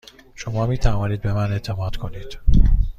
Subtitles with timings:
[0.35, 2.39] شما می توانید به من اعتماد کنید.